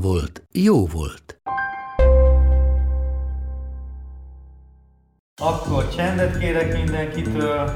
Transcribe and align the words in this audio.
volt, 0.00 0.42
jó 0.52 0.86
volt. 0.86 1.40
Akkor 5.42 5.88
csendet 5.96 6.38
kérek 6.38 6.76
mindenkitől. 6.76 7.74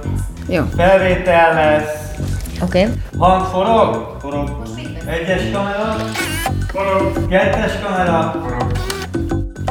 Jó. 0.48 0.64
Felvétel 0.76 1.54
lesz. 1.54 2.10
Oké. 2.62 2.80
Okay. 2.80 2.92
Hang 3.18 3.46
forog? 3.46 4.16
Forog. 4.20 4.62
Egyes 5.06 5.42
kamera? 5.52 5.96
Forog. 6.66 7.28
Kettes 7.28 7.72
kamera? 7.82 8.34
Forog. 8.42 8.72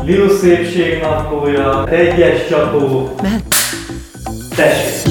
Liu 0.04 0.30
szépség 0.38 1.02
naplója. 1.02 1.88
Egyes 1.88 2.48
csapó. 2.48 3.10
Mehet. 3.22 3.44
Tessék. 4.56 5.09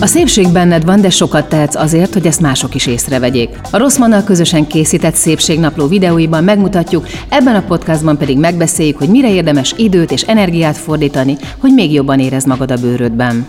A 0.00 0.06
szépség 0.06 0.48
benned 0.52 0.84
van, 0.84 1.00
de 1.00 1.10
sokat 1.10 1.48
tehetsz 1.48 1.74
azért, 1.74 2.12
hogy 2.12 2.26
ezt 2.26 2.40
mások 2.40 2.74
is 2.74 2.86
észrevegyék. 2.86 3.48
A 3.70 3.78
Rosszmannal 3.78 4.22
közösen 4.22 4.66
készített 4.66 5.14
szépségnapló 5.14 5.86
videóiban 5.86 6.44
megmutatjuk, 6.44 7.06
ebben 7.28 7.54
a 7.54 7.62
podcastban 7.62 8.18
pedig 8.18 8.38
megbeszéljük, 8.38 8.98
hogy 8.98 9.08
mire 9.08 9.32
érdemes 9.32 9.74
időt 9.76 10.10
és 10.10 10.22
energiát 10.22 10.76
fordítani, 10.76 11.36
hogy 11.58 11.72
még 11.74 11.92
jobban 11.92 12.18
érezd 12.20 12.46
magad 12.46 12.70
a 12.70 12.76
bőrödben. 12.76 13.46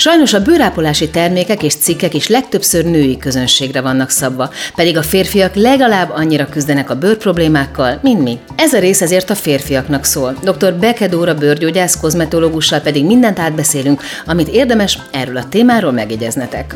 Sajnos 0.00 0.32
a 0.32 0.42
bőrápolási 0.42 1.10
termékek 1.10 1.62
és 1.62 1.74
cikkek 1.74 2.14
is 2.14 2.28
legtöbbször 2.28 2.84
női 2.84 3.16
közönségre 3.16 3.80
vannak 3.80 4.10
szabva, 4.10 4.50
pedig 4.74 4.96
a 4.96 5.02
férfiak 5.02 5.54
legalább 5.54 6.10
annyira 6.10 6.48
küzdenek 6.48 6.90
a 6.90 6.94
bőrproblémákkal, 6.94 7.98
mint 8.02 8.22
mi. 8.22 8.38
Ez 8.56 8.72
a 8.72 8.78
rész 8.78 9.00
ezért 9.00 9.30
a 9.30 9.34
férfiaknak 9.34 10.04
szól. 10.04 10.36
Dr. 10.42 10.74
Bekedóra 10.74 11.34
bőrgyógyász 11.34 12.00
kozmetológussal 12.00 12.80
pedig 12.80 13.04
mindent 13.04 13.38
átbeszélünk, 13.38 14.02
amit 14.26 14.48
érdemes 14.48 14.98
erről 15.12 15.36
a 15.36 15.48
témáról 15.48 15.92
megjegyeznetek. 15.92 16.74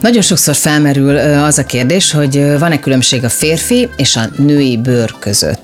Nagyon 0.00 0.22
sokszor 0.22 0.54
felmerül 0.54 1.16
az 1.44 1.58
a 1.58 1.66
kérdés, 1.66 2.12
hogy 2.12 2.58
van-e 2.58 2.80
különbség 2.80 3.24
a 3.24 3.28
férfi 3.28 3.88
és 3.96 4.16
a 4.16 4.22
női 4.36 4.76
bőr 4.76 5.14
között. 5.18 5.61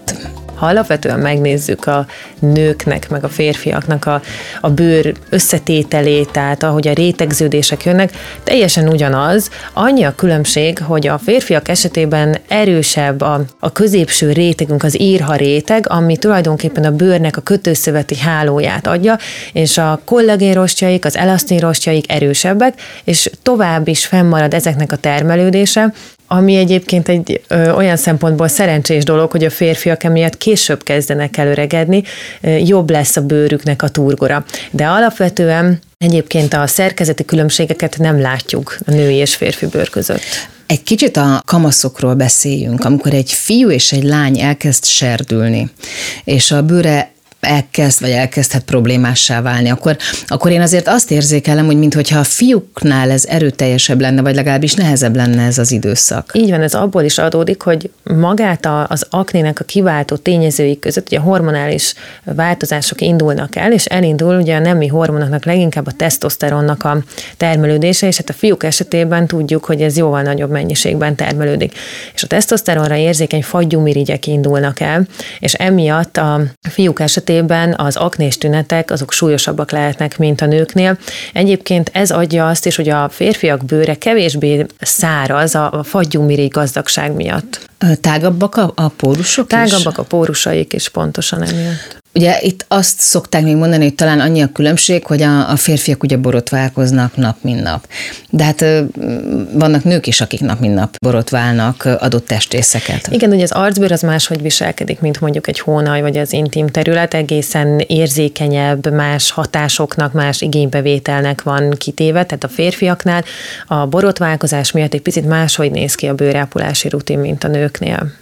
Ha 0.58 0.66
alapvetően 0.66 1.18
megnézzük 1.18 1.86
a 1.86 2.06
nőknek, 2.38 3.08
meg 3.08 3.24
a 3.24 3.28
férfiaknak 3.28 4.04
a, 4.04 4.22
a 4.60 4.70
bőr 4.70 5.14
összetételét, 5.28 6.30
tehát 6.30 6.62
ahogy 6.62 6.88
a 6.88 6.92
rétegződések 6.92 7.84
jönnek, 7.84 8.12
teljesen 8.44 8.88
ugyanaz. 8.88 9.50
Annyi 9.72 10.04
a 10.04 10.14
különbség, 10.14 10.78
hogy 10.78 11.06
a 11.06 11.18
férfiak 11.18 11.68
esetében 11.68 12.36
erősebb 12.48 13.20
a, 13.20 13.44
a 13.58 13.72
középső 13.72 14.32
rétegünk, 14.32 14.82
az 14.82 15.00
írha 15.00 15.34
réteg, 15.34 15.88
ami 15.88 16.16
tulajdonképpen 16.16 16.84
a 16.84 16.90
bőrnek 16.90 17.36
a 17.36 17.40
kötőszöveti 17.40 18.16
hálóját 18.16 18.86
adja, 18.86 19.18
és 19.52 19.78
a 19.78 20.00
kollagénrostjaik, 20.04 21.04
az 21.04 21.16
elasztinrostjaik 21.16 22.12
erősebbek, 22.12 22.80
és 23.04 23.30
tovább 23.42 23.88
is 23.88 24.06
fennmarad 24.06 24.54
ezeknek 24.54 24.92
a 24.92 24.96
termelődése, 24.96 25.92
ami 26.28 26.56
egyébként 26.56 27.08
egy 27.08 27.42
ö, 27.48 27.70
olyan 27.70 27.96
szempontból 27.96 28.48
szerencsés 28.48 29.04
dolog, 29.04 29.30
hogy 29.30 29.44
a 29.44 29.50
férfiak 29.50 30.04
emiatt 30.04 30.36
később 30.36 30.82
kezdenek 30.82 31.36
el 31.36 31.46
öregedni, 31.46 32.02
ö, 32.40 32.56
jobb 32.56 32.90
lesz 32.90 33.16
a 33.16 33.22
bőrüknek 33.22 33.82
a 33.82 33.88
turgora. 33.88 34.44
De 34.70 34.86
alapvetően 34.86 35.78
egyébként 35.98 36.54
a 36.54 36.66
szerkezeti 36.66 37.24
különbségeket 37.24 37.96
nem 37.98 38.20
látjuk 38.20 38.78
a 38.86 38.90
női 38.90 39.14
és 39.14 39.34
férfi 39.34 39.66
bőr 39.66 39.88
között. 39.90 40.20
Egy 40.66 40.82
kicsit 40.82 41.16
a 41.16 41.42
kamaszokról 41.46 42.14
beszéljünk, 42.14 42.84
amikor 42.84 43.14
egy 43.14 43.32
fiú 43.32 43.70
és 43.70 43.92
egy 43.92 44.04
lány 44.04 44.40
elkezd 44.40 44.84
serdülni, 44.84 45.70
és 46.24 46.50
a 46.50 46.62
bőre 46.62 47.10
elkezd, 47.40 48.00
vagy 48.00 48.10
elkezdhet 48.10 48.62
problémássá 48.62 49.42
válni, 49.42 49.70
akkor, 49.70 49.96
akkor 50.26 50.50
én 50.50 50.60
azért 50.60 50.88
azt 50.88 51.10
érzékelem, 51.10 51.66
hogy 51.66 51.78
mintha 51.78 52.18
a 52.18 52.24
fiúknál 52.24 53.10
ez 53.10 53.24
erőteljesebb 53.24 54.00
lenne, 54.00 54.22
vagy 54.22 54.34
legalábbis 54.34 54.74
nehezebb 54.74 55.16
lenne 55.16 55.42
ez 55.42 55.58
az 55.58 55.72
időszak. 55.72 56.30
Így 56.34 56.50
van, 56.50 56.62
ez 56.62 56.74
abból 56.74 57.02
is 57.02 57.18
adódik, 57.18 57.62
hogy 57.62 57.90
magát 58.02 58.64
a, 58.66 58.86
az 58.88 59.06
aknének 59.10 59.60
a 59.60 59.64
kiváltó 59.64 60.16
tényezői 60.16 60.78
között 60.78 61.06
ugye 61.06 61.18
hormonális 61.18 61.94
változások 62.24 63.00
indulnak 63.00 63.56
el, 63.56 63.72
és 63.72 63.84
elindul 63.84 64.40
ugye 64.40 64.56
a 64.56 64.58
nemi 64.58 64.86
hormonoknak 64.86 65.44
leginkább 65.44 65.86
a 65.86 65.92
tesztoszteronnak 65.92 66.84
a 66.84 66.98
termelődése, 67.36 68.06
és 68.06 68.16
hát 68.16 68.28
a 68.28 68.32
fiúk 68.32 68.64
esetében 68.64 69.26
tudjuk, 69.26 69.64
hogy 69.64 69.80
ez 69.82 69.96
jóval 69.96 70.22
nagyobb 70.22 70.50
mennyiségben 70.50 71.14
termelődik. 71.14 71.72
És 72.14 72.22
a 72.22 72.26
tesztoszteronra 72.26 72.96
érzékeny 72.96 73.42
fagyumirigyek 73.42 74.26
indulnak 74.26 74.80
el, 74.80 75.06
és 75.38 75.52
emiatt 75.52 76.16
a 76.16 76.40
fiúk 76.68 77.00
esetében 77.00 77.26
esetében 77.28 77.74
az 77.76 77.96
aknés 77.96 78.38
tünetek 78.38 78.90
azok 78.90 79.12
súlyosabbak 79.12 79.70
lehetnek, 79.70 80.18
mint 80.18 80.40
a 80.40 80.46
nőknél. 80.46 80.98
Egyébként 81.32 81.90
ez 81.92 82.10
adja 82.10 82.48
azt 82.48 82.66
is, 82.66 82.76
hogy 82.76 82.88
a 82.88 83.08
férfiak 83.08 83.64
bőre 83.64 83.94
kevésbé 83.94 84.66
száraz 84.80 85.54
a 85.54 85.80
fagyumirigy 85.84 86.50
gazdagság 86.50 87.12
miatt. 87.12 87.60
Tágabbak 88.00 88.56
a, 88.56 88.72
a 88.74 88.88
pórusok 88.88 89.46
Tágabbak 89.46 89.92
is? 89.92 89.98
a 89.98 90.02
pórusaik 90.02 90.72
is 90.72 90.88
pontosan 90.88 91.42
emiatt. 91.42 91.96
Ugye 92.18 92.38
itt 92.40 92.64
azt 92.68 93.00
szokták 93.00 93.42
még 93.42 93.56
mondani, 93.56 93.82
hogy 93.82 93.94
talán 93.94 94.20
annyi 94.20 94.40
a 94.40 94.52
különbség, 94.52 95.06
hogy 95.06 95.22
a, 95.22 95.50
a 95.50 95.56
férfiak 95.56 96.02
ugye 96.02 96.16
borotválkoznak 96.16 97.16
nap, 97.16 97.36
mint 97.40 97.62
nap. 97.62 97.88
De 98.30 98.44
hát 98.44 98.64
vannak 99.52 99.84
nők 99.84 100.06
is, 100.06 100.20
akik 100.20 100.40
nap, 100.40 100.60
mint 100.60 100.74
nap 100.74 100.96
borotválnak 101.00 101.84
adott 101.84 102.26
testrészeket. 102.26 103.08
Igen, 103.10 103.30
ugye 103.30 103.42
az 103.42 103.52
arcbőr 103.52 103.92
az 103.92 104.02
máshogy 104.02 104.42
viselkedik, 104.42 105.00
mint 105.00 105.20
mondjuk 105.20 105.48
egy 105.48 105.60
hónaj 105.60 106.00
vagy 106.00 106.16
az 106.16 106.32
intim 106.32 106.66
terület, 106.66 107.14
egészen 107.14 107.78
érzékenyebb, 107.86 108.92
más 108.92 109.30
hatásoknak, 109.30 110.12
más 110.12 110.40
igénybevételnek 110.40 111.42
van 111.42 111.70
kitéve, 111.70 112.24
tehát 112.24 112.44
a 112.44 112.48
férfiaknál 112.48 113.24
a 113.66 113.86
borotválkozás 113.86 114.72
miatt 114.72 114.94
egy 114.94 115.02
picit 115.02 115.26
máshogy 115.26 115.70
néz 115.70 115.94
ki 115.94 116.06
a 116.06 116.14
bőrápolási 116.14 116.88
rutin, 116.88 117.18
mint 117.18 117.44
a 117.44 117.48
nőknél. 117.48 118.12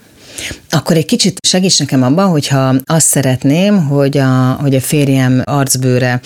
Akkor 0.70 0.96
egy 0.96 1.04
kicsit 1.04 1.38
segíts 1.46 1.78
nekem 1.78 2.02
abban, 2.02 2.28
hogyha 2.28 2.74
azt 2.84 3.06
szeretném, 3.06 3.86
hogy 3.86 4.18
a, 4.18 4.58
hogy 4.60 4.74
a 4.74 4.80
férjem 4.80 5.42
arcbőre 5.44 6.20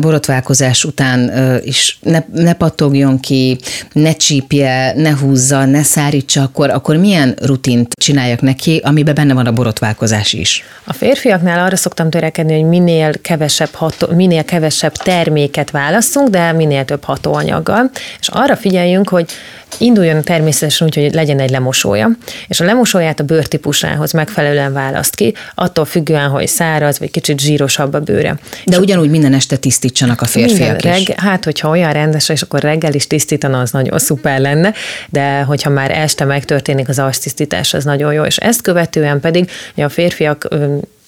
borotválkozás 0.00 0.84
után 0.84 1.32
is 1.64 1.98
ne, 2.00 2.18
ne 2.34 2.52
pattogjon 2.52 3.20
ki, 3.20 3.58
ne 3.92 4.12
csípje, 4.12 4.92
ne 4.96 5.16
húzza, 5.18 5.64
ne 5.64 5.82
szárítsa, 5.82 6.42
akkor, 6.42 6.70
akkor 6.70 6.96
milyen 6.96 7.34
rutint 7.42 7.94
csináljak 7.94 8.40
neki, 8.40 8.80
amiben 8.84 9.14
benne 9.14 9.34
van 9.34 9.46
a 9.46 9.52
borotválkozás 9.52 10.32
is? 10.32 10.64
A 10.84 10.92
férfiaknál 10.92 11.64
arra 11.64 11.76
szoktam 11.76 12.10
törekedni, 12.10 12.60
hogy 12.60 12.68
minél 12.68 13.12
kevesebb, 13.20 13.74
ható, 13.74 14.06
minél 14.14 14.44
kevesebb 14.44 14.92
terméket 14.92 15.70
választunk, 15.70 16.28
de 16.28 16.52
minél 16.52 16.84
több 16.84 17.04
hatóanyaggal, 17.04 17.90
és 18.20 18.28
arra 18.28 18.56
figyeljünk, 18.56 19.08
hogy 19.08 19.30
induljon 19.78 20.22
természetesen 20.22 20.86
úgy, 20.86 20.94
hogy 20.94 21.14
legyen 21.14 21.38
egy 21.40 21.50
lemosója, 21.50 22.10
és 22.48 22.60
a 22.60 22.64
lemosóját 22.64 23.20
a 23.20 23.24
bőrtípusához 23.24 24.12
megfelelően 24.12 24.72
választ 24.72 25.14
ki, 25.14 25.34
attól 25.54 25.84
függően, 25.84 26.28
hogy 26.28 26.48
száraz, 26.48 26.98
vagy 26.98 27.10
kicsit 27.10 27.40
zsírosabb 27.40 27.94
a 27.94 28.00
bőre. 28.00 28.38
De 28.64 28.76
és 28.76 28.78
ugyanúgy 28.78 29.10
minden 29.10 29.34
este 29.34 29.56
tisztítsanak 29.56 30.20
a 30.20 30.24
férfiak 30.24 30.82
minden 30.82 31.00
is. 31.00 31.06
Reg, 31.06 31.20
hát, 31.20 31.44
hogyha 31.44 31.68
olyan 31.68 31.92
rendes, 31.92 32.28
és 32.28 32.42
akkor 32.42 32.60
reggel 32.60 32.94
is 32.94 33.06
tisztítana, 33.06 33.60
az 33.60 33.70
nagyon 33.70 33.98
szuper 33.98 34.40
lenne, 34.40 34.72
de 35.08 35.42
hogyha 35.42 35.70
már 35.70 35.90
este 35.90 36.24
megtörténik 36.24 36.88
az 36.88 36.98
arctisztítás, 36.98 37.74
az 37.74 37.84
nagyon 37.84 38.12
jó, 38.12 38.22
és 38.22 38.36
ezt 38.36 38.62
követően 38.62 39.20
pedig 39.20 39.50
a 39.76 39.88
férfiak 39.88 40.48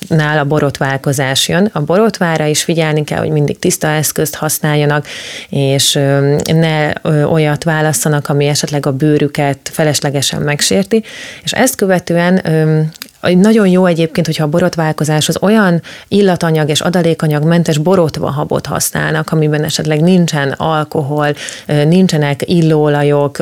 nál 0.09 0.39
a 0.39 0.45
borotválkozás 0.45 1.49
jön. 1.49 1.71
A 1.73 1.81
borotvára 1.81 2.47
is 2.47 2.63
figyelni 2.63 3.05
kell, 3.05 3.19
hogy 3.19 3.31
mindig 3.31 3.59
tiszta 3.59 3.87
eszközt 3.87 4.35
használjanak, 4.35 5.07
és 5.49 5.99
ne 6.45 6.93
olyat 7.25 7.65
válasszanak, 7.65 8.29
ami 8.29 8.47
esetleg 8.47 8.87
a 8.87 8.93
bőrüket 8.93 9.59
feleslegesen 9.73 10.43
megsérti, 10.43 11.03
és 11.43 11.53
ezt 11.53 11.77
követően 11.77 12.43
Nagyon 13.33 13.67
jó 13.67 13.87
egyébként, 13.87 14.27
hogyha 14.27 14.45
a 14.45 14.49
borotválkozás 14.49 15.29
az 15.29 15.39
olyan 15.41 15.83
illatanyag 16.09 16.69
és 16.69 16.81
adalékanyag 16.81 17.45
mentes 17.45 17.79
borotva 17.79 18.31
habot 18.31 18.67
használnak, 18.67 19.33
amiben 19.33 19.65
esetleg 19.65 20.01
nincsen 20.01 20.55
alkohol, 20.57 21.35
nincsenek 21.67 22.49
illóolajok, 22.49 23.39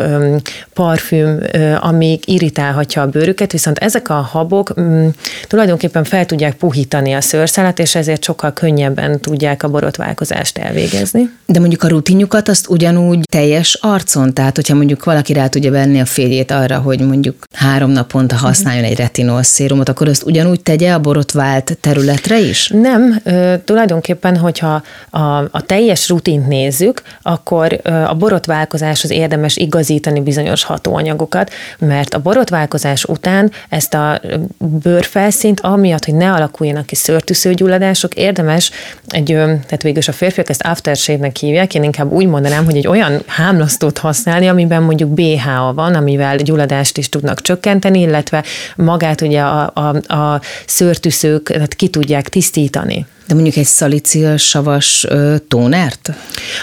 parfüm, 0.75 1.39
ami 1.81 2.19
irritálhatja 2.25 3.03
a 3.03 3.07
bőrüket, 3.07 3.53
viszont 3.53 3.79
ezek 3.79 4.09
a 4.09 4.15
habok 4.15 4.81
mm, 4.81 5.09
tulajdonképpen 5.49 6.05
fel 6.05 6.27
tudják 6.27 6.55
puhítani 6.55 7.13
a 7.13 7.21
szőrszálat, 7.21 7.79
és 7.79 7.95
ezért 7.95 8.25
sokkal 8.25 8.53
könnyebben 8.53 9.21
tudják 9.21 9.63
a 9.63 9.69
borotválkozást 9.69 10.59
elvégezni. 10.59 11.31
De 11.47 11.61
mondjuk 11.61 11.83
a 11.83 11.89
rutinjukat 11.89 12.49
azt 12.49 12.69
ugyanúgy 12.69 13.21
teljes 13.31 13.79
arcon, 13.81 14.35
tehát 14.35 14.57
hogyha 14.57 14.75
mondjuk 14.75 15.05
valaki 15.05 15.33
rá 15.33 15.47
tudja 15.47 15.71
venni 15.71 16.01
a 16.01 16.05
férjét 16.05 16.51
arra, 16.51 16.79
hogy 16.79 17.01
mondjuk 17.01 17.45
három 17.53 17.91
naponta 17.91 18.37
használjon 18.37 18.85
egy 18.85 18.97
retinol 18.97 19.43
szérumot, 19.73 19.89
akkor 19.89 20.09
azt 20.09 20.23
ugyanúgy 20.23 20.61
tegye 20.61 20.93
a 20.93 20.99
borotvált 20.99 21.77
területre 21.81 22.39
is? 22.41 22.69
Nem, 22.69 23.23
tulajdonképpen, 23.65 24.37
hogyha 24.37 24.83
a, 25.11 25.19
a 25.37 25.63
teljes 25.67 26.09
rutint 26.09 26.49
nézzük, 26.49 27.03
akkor 27.23 27.81
ö, 27.83 27.93
a 27.93 28.15
borotválkozáshoz 28.15 29.11
érdemes 29.11 29.57
igazítani 29.57 30.21
bizonyos 30.21 30.65
hatóanyagokat, 30.65 31.51
mert 31.79 32.15
a 32.15 32.19
borotválkozás 32.19 33.05
után 33.05 33.51
ezt 33.69 33.95
a 33.95 34.21
bőrfelszínt, 34.59 35.61
amiatt, 35.61 36.05
hogy 36.05 36.15
ne 36.15 36.33
alakuljanak 36.33 36.87
ki 36.87 36.95
szőrtűszőgyulladások, 36.95 38.15
érdemes 38.15 38.71
egy, 39.09 39.33
tehát 39.35 39.83
végül 39.83 40.03
a 40.07 40.13
férfiak 40.13 40.49
ezt 40.49 40.63
aftershave-nek 40.63 41.37
hívják, 41.37 41.75
én 41.75 41.83
inkább 41.83 42.13
úgy 42.13 42.27
mondanám, 42.27 42.65
hogy 42.65 42.77
egy 42.77 42.87
olyan 42.87 43.23
hámlasztót 43.27 43.99
használni, 43.99 44.49
amiben 44.49 44.83
mondjuk 44.83 45.11
BHA 45.11 45.73
van, 45.75 45.95
amivel 45.95 46.37
gyulladást 46.37 46.99
is 46.99 47.09
tudnak 47.09 47.41
csökkenteni, 47.41 48.01
illetve 48.01 48.45
magát 48.77 49.21
ugye 49.21 49.41
a, 49.41 49.62
a, 49.65 50.15
a 50.15 50.41
szőrtűszők 50.67 51.43
tehát 51.43 51.75
ki 51.75 51.89
tudják 51.89 52.29
tisztítani. 52.29 53.07
De 53.27 53.35
mondjuk 53.35 53.57
egy 53.57 53.65
szalicilsavas 53.65 55.07
tónert? 55.49 56.11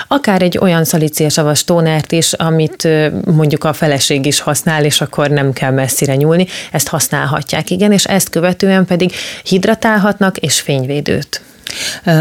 Akár 0.08 0.42
egy 0.42 0.58
olyan 0.58 0.84
szalicilsavas 0.84 1.64
tónert 1.64 2.12
is, 2.12 2.34
amit 2.34 2.88
mondjuk 3.26 3.64
a 3.64 3.74
feleség 3.74 4.26
is 4.26 4.40
használ, 4.40 4.86
és 4.86 5.02
akkor 5.02 5.30
nem 5.30 5.54
kell 5.54 5.72
messzire 5.72 6.16
nyúlni, 6.16 6.48
ezt 6.72 6.88
használhatják, 6.88 7.70
igen, 7.70 7.92
és 7.92 8.06
ezt 8.06 8.30
követően 8.30 8.86
pedig 8.86 9.12
hidratálhatnak 9.44 10.38
és 10.38 10.60
fényvédőt. 10.60 11.42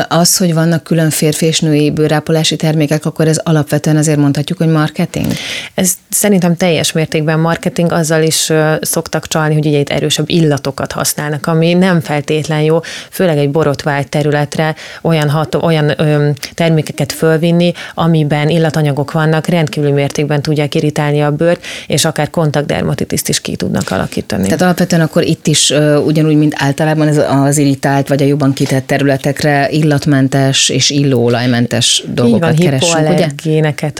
Az, 0.08 0.36
hogy 0.36 0.54
vannak 0.54 0.82
külön 0.82 1.10
férfi 1.10 1.46
és 1.46 1.60
női 1.60 1.90
bőrápolási 1.90 2.56
termékek, 2.56 3.04
akkor 3.04 3.28
ez 3.28 3.38
alapvetően 3.42 3.96
azért 3.96 4.18
mondhatjuk, 4.18 4.58
hogy 4.58 4.68
marketing? 4.68 5.26
Ez 5.74 5.92
szerintem 6.08 6.56
teljes 6.56 6.92
mértékben 6.92 7.38
marketing, 7.38 7.92
azzal 7.92 8.22
is 8.22 8.52
szoktak 8.80 9.26
csalni, 9.26 9.54
hogy 9.54 9.66
ugye 9.66 9.78
itt 9.78 9.88
erősebb 9.88 10.28
illatokat 10.28 10.92
használnak, 10.92 11.46
ami 11.46 11.74
nem 11.74 12.00
feltétlen 12.00 12.60
jó, 12.60 12.80
főleg 13.10 13.38
egy 13.38 13.50
borotvált 13.50 14.08
területre 14.08 14.74
olyan, 15.02 15.30
hat, 15.30 15.54
olyan 15.54 16.00
ö, 16.00 16.30
termékeket 16.54 17.12
fölvinni, 17.12 17.72
amiben 17.94 18.48
illatanyagok 18.48 19.12
vannak, 19.12 19.46
rendkívül 19.46 19.92
mértékben 19.92 20.42
tudják 20.42 20.74
irritálni 20.74 21.20
a 21.20 21.30
bőrt, 21.30 21.64
és 21.86 22.04
akár 22.04 22.30
kontaktdermatitiszt 22.30 23.28
is 23.28 23.40
ki 23.40 23.56
tudnak 23.56 23.90
alakítani. 23.90 24.44
Tehát 24.44 24.62
alapvetően 24.62 25.02
akkor 25.02 25.22
itt 25.22 25.46
is 25.46 25.72
ugyanúgy, 26.04 26.36
mint 26.36 26.54
általában 26.56 27.08
ez 27.08 27.16
az 27.16 27.58
irritált 27.58 28.08
vagy 28.08 28.22
a 28.22 28.26
jobban 28.26 28.52
kitett 28.52 28.86
területek 28.86 29.37
ezekre 29.38 29.70
illatmentes 29.70 30.68
és 30.68 30.90
illóolajmentes 30.90 32.04
dolgokat 32.14 32.52
Így 32.52 32.58
van, 32.58 32.66
keresünk, 32.66 33.08
ugye? 33.14 33.26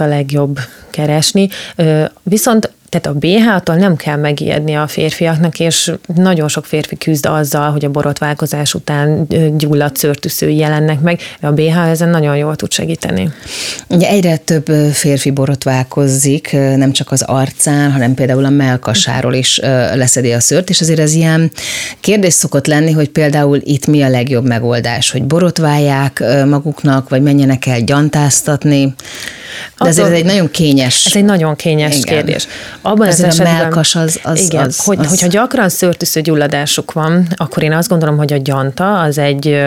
a 0.01 0.07
legjobb 0.07 0.59
keresni. 0.91 1.49
Viszont 2.23 2.71
tehát 2.89 3.07
a 3.07 3.13
BH-tól 3.13 3.77
nem 3.77 3.97
kell 3.97 4.17
megijedni 4.17 4.75
a 4.75 4.87
férfiaknak, 4.87 5.61
és 5.61 5.93
nagyon 6.15 6.49
sok 6.49 6.65
férfi 6.65 6.97
küzd 6.97 7.27
azzal, 7.27 7.71
hogy 7.71 7.85
a 7.85 7.91
borotválkozás 7.91 8.75
után 8.75 9.27
gyulladt 9.57 9.97
szőrtűszői 9.97 10.57
jelennek 10.57 11.01
meg. 11.01 11.21
A 11.41 11.51
BH 11.51 11.89
ezen 11.89 12.09
nagyon 12.09 12.37
jól 12.37 12.57
tud 12.57 12.73
segíteni. 12.73 13.31
Ugye 13.89 14.09
egyre 14.09 14.37
több 14.37 14.67
férfi 14.93 15.31
borotválkozik, 15.31 16.53
nem 16.53 16.93
csak 16.93 17.11
az 17.11 17.23
arcán, 17.23 17.93
hanem 17.93 18.15
például 18.15 18.45
a 18.45 18.51
melkasáról 18.51 19.35
is 19.35 19.59
leszedi 19.95 20.33
a 20.33 20.41
szőrt, 20.41 20.71
és 20.71 20.81
azért 20.81 20.99
ez 20.99 21.15
ilyen 21.15 21.51
kérdés 22.01 22.33
szokott 22.33 22.67
lenni, 22.67 22.93
hogy 22.93 23.09
például 23.09 23.61
itt 23.65 23.87
mi 23.87 24.03
a 24.03 24.09
legjobb 24.09 24.47
megoldás, 24.47 25.11
hogy 25.11 25.23
borotválják 25.23 26.25
maguknak, 26.47 27.09
vagy 27.09 27.23
menjenek 27.23 27.67
el 27.67 27.81
gyantáztatni. 27.81 28.95
De 29.79 29.89
azért 29.89 30.07
ez 30.07 30.13
egy 30.13 30.25
nagyon 30.25 30.51
kényes. 30.51 31.07
Ez 31.07 31.17
egy 31.17 31.25
nagyon 31.25 31.57
kényes 31.57 31.97
igen. 31.97 32.15
kérdés. 32.15 32.47
Abban 32.83 33.09
az 33.09 33.23
esetben, 33.23 33.55
a 33.55 33.59
melkas 33.59 33.95
az, 33.95 34.21
az, 34.23 34.41
igen, 34.41 34.67
az, 34.67 34.85
hogy, 34.85 34.99
az, 34.99 35.09
hogyha 35.09 35.27
gyakran 35.27 35.69
szőrtűsző 35.69 36.21
gyulladásuk 36.21 36.93
van, 36.93 37.27
akkor 37.37 37.63
én 37.63 37.73
azt 37.73 37.89
gondolom, 37.89 38.17
hogy 38.17 38.33
a 38.33 38.37
gyanta 38.37 39.01
az 39.01 39.19
egy 39.19 39.67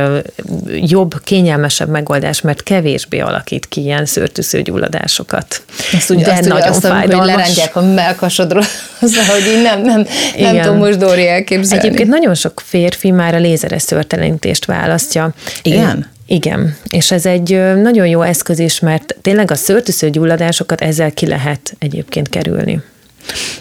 jobb, 0.75 1.23
kényelmesebb 1.23 1.89
megoldás, 1.89 2.41
mert 2.41 2.63
kevésbé 2.63 3.19
alakít 3.19 3.67
ki 3.67 3.81
ilyen 3.81 4.05
szőrtűsző 4.05 4.61
gyulladásokat. 4.61 5.61
Azt 5.93 6.11
úgy, 6.11 6.21
De 6.21 6.31
azt 6.31 6.47
nagyon 6.47 6.67
azt 6.67 6.79
fájdalmas. 6.79 7.27
Hogy 7.27 7.37
lerántják 7.37 7.75
a 7.75 7.81
melkasodról, 7.81 8.63
az, 9.01 9.27
hogy 9.27 9.53
így 9.55 9.61
nem, 9.61 9.81
nem, 9.81 10.05
nem 10.37 10.61
tudom 10.61 10.77
most 10.77 10.97
Dóri 10.97 11.27
elképzelni. 11.27 11.85
Egyébként 11.85 12.09
nagyon 12.09 12.33
sok 12.33 12.61
férfi 12.65 13.11
már 13.11 13.35
a 13.35 13.39
lézeres 13.39 13.81
szőrtelenítést 13.81 14.65
választja. 14.65 15.33
Igen? 15.61 16.09
Igen, 16.31 16.75
és 16.89 17.11
ez 17.11 17.25
egy 17.25 17.59
nagyon 17.81 18.07
jó 18.07 18.21
eszköz 18.21 18.59
is, 18.59 18.79
mert 18.79 19.15
tényleg 19.21 19.51
a 19.51 19.55
szőrtűsző 19.55 20.09
gyulladásokat 20.09 20.81
ezzel 20.81 21.11
ki 21.11 21.27
lehet 21.27 21.75
egyébként 21.79 22.29
kerülni. 22.29 22.81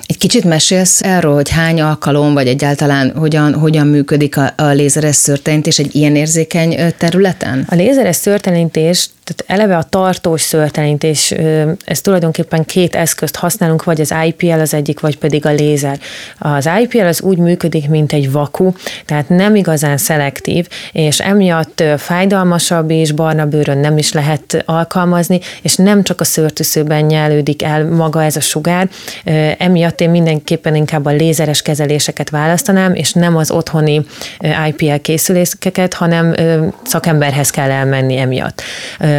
Egy 0.06 0.19
kicsit 0.19 0.44
mesélsz 0.44 1.02
erről, 1.02 1.34
hogy 1.34 1.49
hány 1.50 1.81
alkalom, 1.81 2.34
vagy 2.34 2.46
egyáltalán 2.46 3.12
hogyan, 3.17 3.55
hogyan 3.55 3.87
működik 3.87 4.37
a, 4.37 4.52
a 4.56 4.67
lézeres 4.67 5.17
szőrtelenítés 5.17 5.78
egy 5.78 5.94
ilyen 5.94 6.17
érzékeny 6.17 6.94
területen? 6.99 7.67
A 7.69 7.75
lézeres 7.75 8.17
szőrtelenítés, 8.17 9.08
tehát 9.37 9.61
eleve 9.61 9.77
a 9.77 9.82
tartós 9.82 10.41
szőrtelenítés, 10.41 11.35
ez 11.85 12.00
tulajdonképpen 12.00 12.65
két 12.65 12.94
eszközt 12.94 13.37
használunk, 13.37 13.85
vagy 13.85 14.00
az 14.00 14.15
IPL 14.27 14.61
az 14.61 14.75
egyik, 14.75 15.00
vagy 15.00 15.19
pedig 15.19 15.47
a 15.47 15.50
lézer. 15.50 15.99
Az 16.38 16.69
IPL 16.82 17.06
az 17.06 17.21
úgy 17.21 17.38
működik, 17.38 17.88
mint 17.88 18.12
egy 18.12 18.32
vaku, 18.32 18.73
tehát 19.06 19.29
nem 19.29 19.55
igazán 19.55 19.97
szelektív, 19.97 20.69
és 20.93 21.21
emiatt 21.21 21.82
fájdalmasabb 21.97 22.91
és 22.91 23.12
barna 23.12 23.47
bőrön 23.47 23.79
nem 23.79 23.99
is 23.99 24.12
lehet 24.12 24.62
alkalmazni, 24.67 25.41
és 25.62 25.77
nem 25.77 26.03
csak 26.03 26.21
a 26.21 26.25
szőrtűszőben 26.25 27.05
nyelődik 27.05 27.62
el 27.62 27.85
maga 27.85 28.25
ez 28.25 28.37
a 28.37 28.41
sugár, 28.41 28.88
emiatt 29.59 30.00
én 30.00 30.11
mindenképpen 30.11 30.75
inkább 30.75 31.05
a 31.05 31.11
lézeres 31.11 31.62
kezeléseket 31.62 32.31
választanám, 32.31 32.94
és 32.94 33.12
nem 33.12 33.37
az 33.37 33.50
otthoni 33.50 34.05
IPL 34.69 34.94
készülékeket, 35.03 35.94
hanem 35.94 36.35
szakemberhez 36.82 37.50
kell 37.50 37.71
elmenni 37.71 38.17
emiatt. 38.17 38.62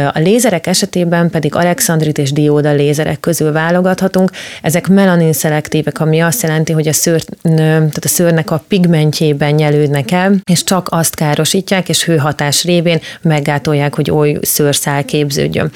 A 0.06 0.18
lézerek 0.18 0.66
esetében 0.66 1.30
pedig 1.30 1.54
alexandrit 1.54 2.18
és 2.18 2.32
dióda 2.32 2.72
lézerek 2.72 3.20
közül 3.20 3.52
válogathatunk. 3.52 4.30
Ezek 4.62 4.88
melanin 4.88 5.32
szelektívek, 5.32 6.00
ami 6.00 6.20
azt 6.20 6.42
jelenti, 6.42 6.72
hogy 6.72 6.88
a, 6.88 6.92
szőr, 6.92 7.22
tehát 7.42 8.04
a 8.04 8.08
szőrnek 8.08 8.50
a 8.50 8.64
pigmentjében 8.68 9.54
nyelődnek 9.54 10.10
el, 10.10 10.34
és 10.44 10.64
csak 10.64 10.86
azt 10.90 11.14
károsítják, 11.14 11.88
és 11.88 12.04
hőhatás 12.04 12.64
révén 12.64 13.00
meggátolják, 13.22 13.94
hogy 13.94 14.10
oly 14.10 14.38
szőrszál 14.40 15.04
képződjön. 15.04 15.70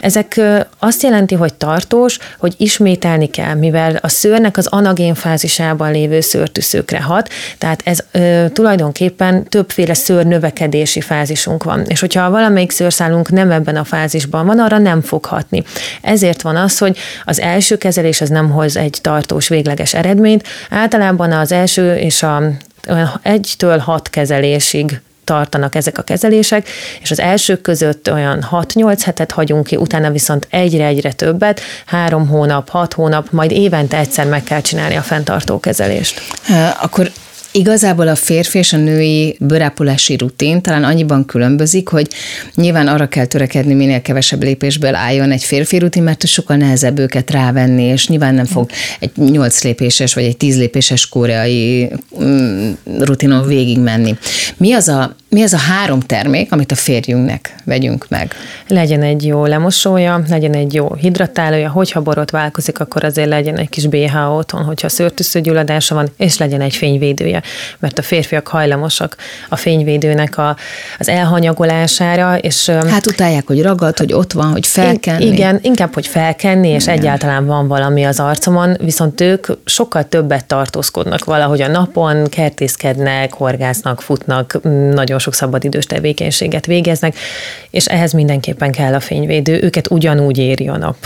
Ezek 0.00 0.40
azt 0.78 1.02
jelenti, 1.02 1.34
hogy 1.34 1.54
tartós, 1.54 2.18
hogy 2.38 2.54
ismételni 2.56 3.30
kell, 3.30 3.54
mivel 3.54 3.98
a 4.00 4.08
szőrnek 4.08 4.56
az 4.56 4.66
anagén 4.66 5.14
fázisában 5.14 5.90
lévő 5.90 6.20
szőrtűszőkre 6.20 7.00
hat, 7.00 7.28
tehát 7.58 7.80
ez 7.84 7.98
ö, 8.12 8.44
tulajdonképpen 8.52 9.44
többféle 9.44 9.94
szőr 9.94 10.26
növekedési 10.26 11.00
fázisunk 11.00 11.64
van. 11.64 11.84
És 11.86 12.00
hogyha 12.00 12.30
valamelyik 12.30 12.70
szőrszálunk 12.70 13.30
nem 13.30 13.50
ebben 13.50 13.69
a 13.76 13.84
fázisban 13.84 14.46
van, 14.46 14.58
arra 14.58 14.78
nem 14.78 15.00
fog 15.00 15.24
hatni. 15.24 15.62
Ezért 16.00 16.42
van 16.42 16.56
az, 16.56 16.78
hogy 16.78 16.98
az 17.24 17.40
első 17.40 17.76
kezelés 17.76 18.20
az 18.20 18.28
nem 18.28 18.50
hoz 18.50 18.76
egy 18.76 18.98
tartós 19.00 19.48
végleges 19.48 19.94
eredményt. 19.94 20.48
Általában 20.70 21.32
az 21.32 21.52
első 21.52 21.94
és 21.94 22.22
a 22.22 22.42
egytől 23.22 23.78
hat 23.78 24.10
kezelésig 24.10 25.00
tartanak 25.24 25.74
ezek 25.74 25.98
a 25.98 26.02
kezelések, 26.02 26.68
és 27.00 27.10
az 27.10 27.20
elsők 27.20 27.60
között 27.60 28.10
olyan 28.10 28.46
6-8 28.50 29.00
hetet 29.04 29.32
hagyunk 29.32 29.66
ki, 29.66 29.76
utána 29.76 30.10
viszont 30.10 30.46
egyre-egyre 30.50 31.12
többet, 31.12 31.60
három 31.86 32.28
hónap, 32.28 32.68
hat 32.68 32.92
hónap, 32.92 33.30
majd 33.30 33.50
évente 33.50 33.96
egyszer 33.96 34.26
meg 34.26 34.42
kell 34.42 34.60
csinálni 34.60 34.96
a 34.96 35.00
fenntartó 35.00 35.60
kezelést. 35.60 36.20
Akkor 36.80 37.10
Igazából 37.52 38.08
a 38.08 38.14
férfi 38.14 38.58
és 38.58 38.72
a 38.72 38.76
női 38.76 39.36
bőrápolási 39.40 40.16
rutin 40.16 40.60
talán 40.60 40.84
annyiban 40.84 41.24
különbözik, 41.24 41.88
hogy 41.88 42.08
nyilván 42.54 42.86
arra 42.86 43.08
kell 43.08 43.24
törekedni, 43.24 43.74
minél 43.74 44.02
kevesebb 44.02 44.42
lépésből 44.42 44.94
álljon 44.94 45.30
egy 45.30 45.44
férfi 45.44 45.78
rutin, 45.78 46.02
mert 46.02 46.26
sokkal 46.26 46.56
nehezebb 46.56 46.98
őket 46.98 47.30
rávenni, 47.30 47.82
és 47.82 48.08
nyilván 48.08 48.34
nem 48.34 48.44
fog 48.44 48.70
egy 49.00 49.10
8 49.16 49.62
lépéses 49.62 50.14
vagy 50.14 50.24
egy 50.24 50.36
10 50.36 50.56
lépéses 50.56 51.08
koreai 51.08 51.90
mm, 52.22 52.70
rutinon 52.98 53.46
végigmenni. 53.46 54.16
Mi 54.56 54.72
az 54.72 54.88
a 54.88 55.16
Mi 55.30 55.42
ez 55.42 55.52
a 55.52 55.56
három 55.56 56.00
termék, 56.00 56.52
amit 56.52 56.72
a 56.72 56.74
férjünknek 56.74 57.54
vegyünk 57.64 58.06
meg? 58.08 58.34
Legyen 58.68 59.02
egy 59.02 59.26
jó 59.26 59.44
lemosója, 59.44 60.22
legyen 60.28 60.54
egy 60.54 60.74
jó 60.74 60.94
hidratálója, 60.94 61.70
hogyha 61.70 62.00
borotválkozik, 62.00 62.80
akkor 62.80 63.04
azért 63.04 63.28
legyen 63.28 63.56
egy 63.56 63.68
kis 63.68 63.86
BH 63.86 64.36
otthon, 64.36 64.62
hogyha 64.62 64.88
szőrtűszőgyulladása 64.88 65.94
van, 65.94 66.08
és 66.16 66.38
legyen 66.38 66.60
egy 66.60 66.74
fényvédője, 66.74 67.42
mert 67.78 67.98
a 67.98 68.02
férfiak 68.02 68.46
hajlamosak 68.48 69.16
a 69.48 69.56
fényvédőnek 69.56 70.38
a, 70.38 70.56
az 70.98 71.08
elhanyagolására, 71.08 72.38
és 72.38 72.68
Hát 72.68 73.06
utálják, 73.06 73.46
hogy 73.46 73.62
ragad, 73.62 73.98
hogy 73.98 74.12
ott 74.12 74.32
van, 74.32 74.50
hogy 74.50 74.66
felkenni. 74.66 75.26
igen, 75.26 75.58
inkább, 75.62 75.94
hogy 75.94 76.06
felkenni, 76.06 76.68
és 76.68 76.82
igen. 76.82 76.98
egyáltalán 76.98 77.46
van 77.46 77.68
valami 77.68 78.04
az 78.04 78.20
arcomon, 78.20 78.76
viszont 78.80 79.20
ők 79.20 79.46
sokkal 79.64 80.08
többet 80.08 80.44
tartózkodnak 80.44 81.24
valahogy 81.24 81.60
a 81.60 81.68
napon, 81.68 82.28
kertészkednek, 82.28 83.32
horgásznak, 83.32 84.00
futnak, 84.00 84.58
nagyon 84.92 85.18
sok 85.20 85.34
szabadidős 85.34 85.84
tevékenységet 85.86 86.66
végeznek, 86.66 87.16
és 87.70 87.86
ehhez 87.86 88.12
mindenképpen 88.12 88.72
kell 88.72 88.94
a 88.94 89.00
fényvédő, 89.00 89.60
őket 89.62 89.90
ugyanúgy 89.90 90.38
éri 90.38 90.68
a 90.68 90.76
nap. 90.76 90.96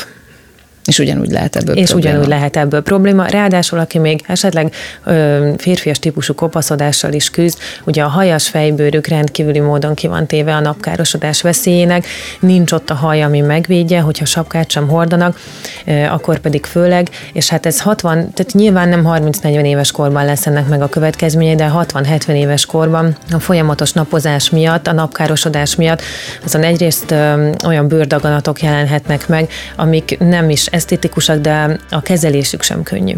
És 0.87 0.99
ugyanúgy 0.99 1.31
lehet 1.31 1.57
ebből 1.57 1.77
És 1.77 1.89
probléma. 1.89 2.11
ugyanúgy 2.11 2.29
lehet 2.29 2.57
ebből 2.57 2.83
probléma. 2.83 3.27
Ráadásul, 3.27 3.79
aki 3.79 3.99
még 3.99 4.23
esetleg 4.27 4.73
ö, 5.05 5.51
férfias 5.57 5.99
típusú 5.99 6.35
kopaszodással 6.35 7.13
is 7.13 7.31
küzd, 7.31 7.59
ugye 7.85 8.03
a 8.03 8.09
hajas 8.09 8.49
fejbőrük 8.49 9.07
rendkívüli 9.07 9.61
módon 9.61 9.95
ki 9.95 10.07
van 10.07 10.27
téve 10.27 10.55
a 10.55 10.61
napkárosodás 10.61 11.43
veszélyének, 11.43 12.07
nincs 12.41 12.73
ott 12.73 12.91
a 12.91 12.95
haj, 12.95 13.23
ami 13.23 13.41
megvédje, 13.41 14.01
hogyha 14.01 14.25
sapkát 14.25 14.71
sem 14.71 14.89
hordanak, 14.89 15.39
ö, 15.87 16.05
akkor 16.05 16.39
pedig 16.39 16.65
főleg, 16.65 17.09
és 17.33 17.49
hát 17.49 17.67
ez 17.67 17.81
60, 17.81 18.15
tehát 18.17 18.53
nyilván 18.53 18.89
nem 18.89 19.05
30-40 19.07 19.65
éves 19.65 19.91
korban 19.91 20.25
lesz 20.25 20.47
ennek 20.47 20.69
meg 20.69 20.83
a 20.83 20.89
következménye, 20.89 21.55
de 21.55 21.71
60-70 21.75 22.29
éves 22.29 22.67
korban 22.67 23.17
a 23.31 23.39
folyamatos 23.39 23.93
napozás 23.93 24.51
miatt, 24.51 24.87
a 24.87 24.93
napkárosodás 24.93 25.77
miatt 25.77 26.03
azon 26.45 26.63
egyrészt 26.63 27.11
ö, 27.11 27.49
olyan 27.67 27.89
bőrdaganatok 27.89 28.63
jelenhetnek 28.63 29.29
meg, 29.29 29.49
amik 29.77 30.19
nem 30.19 30.51
is 30.51 30.67
esztétikusak, 30.75 31.39
de 31.39 31.79
a 31.91 32.03
kezelésük 32.03 32.63
sem 32.63 32.83
könnyű. 32.83 33.17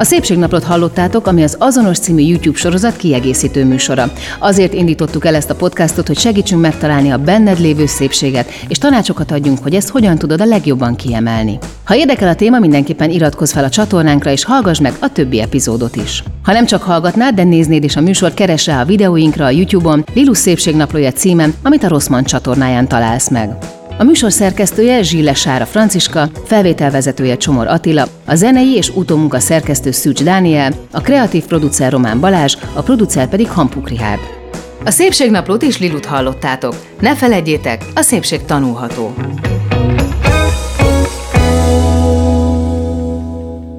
A 0.00 0.04
Szépségnaplót 0.04 0.64
hallottátok, 0.64 1.26
ami 1.26 1.42
az 1.42 1.56
Azonos 1.58 1.98
című 1.98 2.22
YouTube 2.22 2.58
sorozat 2.58 2.96
kiegészítő 2.96 3.64
műsora. 3.64 4.12
Azért 4.38 4.74
indítottuk 4.74 5.24
el 5.24 5.34
ezt 5.34 5.50
a 5.50 5.54
podcastot, 5.54 6.06
hogy 6.06 6.18
segítsünk 6.18 6.60
megtalálni 6.60 7.10
a 7.10 7.18
benned 7.18 7.58
lévő 7.58 7.86
szépséget, 7.86 8.48
és 8.68 8.78
tanácsokat 8.78 9.30
adjunk, 9.30 9.58
hogy 9.62 9.74
ezt 9.74 9.88
hogyan 9.88 10.18
tudod 10.18 10.40
a 10.40 10.44
legjobban 10.44 10.96
kiemelni. 10.96 11.58
Ha 11.84 11.96
érdekel 11.96 12.28
a 12.28 12.34
téma, 12.34 12.58
mindenképpen 12.58 13.10
iratkozz 13.10 13.52
fel 13.52 13.64
a 13.64 13.68
csatornánkra, 13.68 14.30
és 14.30 14.44
hallgass 14.44 14.78
meg 14.78 14.92
a 15.00 15.12
többi 15.12 15.40
epizódot 15.40 15.96
is. 15.96 16.22
Ha 16.42 16.52
nem 16.52 16.66
csak 16.66 16.82
hallgatnád, 16.82 17.34
de 17.34 17.44
néznéd 17.44 17.84
is 17.84 17.96
a 17.96 18.00
műsort, 18.00 18.34
keres 18.34 18.66
rá 18.66 18.80
a 18.80 18.84
videóinkra 18.84 19.44
a 19.44 19.50
YouTube-on, 19.50 20.04
Lilus 20.14 20.38
Szépségnaplója 20.38 21.12
címen, 21.12 21.54
amit 21.62 21.82
a 21.82 21.88
Rosszman 21.88 22.24
csatornáján 22.24 22.88
találsz 22.88 23.28
meg. 23.28 23.77
A 23.98 24.04
műsor 24.04 24.32
szerkesztője 24.32 25.02
Zsille 25.02 25.34
Sára 25.34 25.66
Franciska, 25.66 26.30
felvételvezetője 26.44 27.36
Csomor 27.36 27.66
Attila, 27.66 28.08
a 28.24 28.34
zenei 28.34 28.74
és 28.74 28.88
utómunka 28.88 29.38
szerkesztő 29.38 29.90
Szűcs 29.90 30.22
Dániel, 30.22 30.72
a 30.90 31.00
kreatív 31.00 31.44
producer 31.44 31.92
Román 31.92 32.20
Balázs, 32.20 32.56
a 32.72 32.82
producer 32.82 33.28
pedig 33.28 33.48
Hampuk 33.48 33.88
Rihárd. 33.88 34.20
A 34.84 34.90
Szépségnaplót 34.90 35.62
és 35.62 35.78
Lilut 35.78 36.04
hallottátok. 36.04 36.74
Ne 37.00 37.16
feledjétek, 37.16 37.84
a 37.94 38.02
szépség 38.02 38.44
tanulható. 38.44 39.14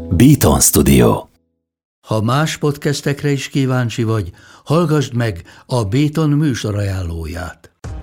Beaton 0.10 0.60
Studio. 0.60 1.28
Ha 2.08 2.22
más 2.22 2.58
podcastekre 2.58 3.32
is 3.32 3.50
kíváncsi 3.50 4.04
vagy, 4.04 4.30
hallgassd 4.64 5.14
meg 5.14 5.42
a 5.66 5.84
Béton 5.84 6.30
műsor 6.30 6.76
ajánlóját. 6.76 7.69